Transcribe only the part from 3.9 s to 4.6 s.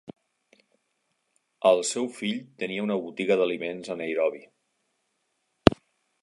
a Nairobi.